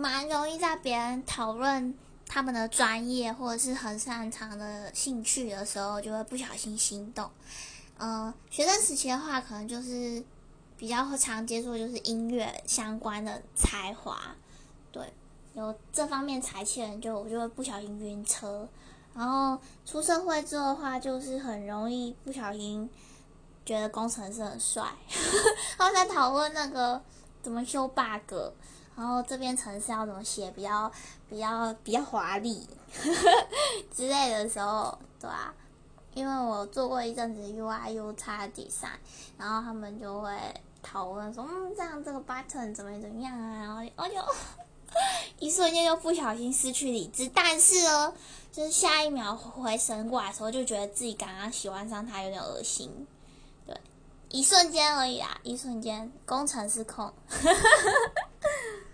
[0.00, 1.94] 蛮容易在别人讨论
[2.26, 7.30] 他们的专业或者是很擅长的兴趣的时候，就会不小心心动。
[7.98, 10.24] 嗯，学生时期的话，可能就是
[10.78, 14.18] 比较常接触就是音乐相关的才华，
[14.90, 15.12] 对，
[15.52, 18.66] 有这方面才气的人，就我就会不小心晕车。
[19.12, 22.88] 然后出社会之后的话，就是很容易不小心
[23.66, 24.82] 觉得工程师很帅，
[25.76, 27.02] 然后在讨论那个
[27.42, 28.32] 怎么修 bug，
[29.00, 30.92] 然后这边程式要怎么写比较
[31.30, 32.68] 比较比较华丽
[33.96, 35.54] 之类的时候，对啊，
[36.12, 38.98] 因为我做过一阵子 UI U x design，
[39.38, 40.30] 然后他们就会
[40.82, 44.14] 讨论说，嗯，这样这个 button 怎么怎么样啊，然后我就
[45.40, 48.12] 一瞬间就不小心失去理智，但是哦。
[48.52, 53.06] 就是下一秒回神过来的时候，就觉得自己刚刚喜欢上他有点恶心，
[53.64, 53.80] 对，
[54.28, 57.12] 一瞬间而已啊，一瞬间，工程师控。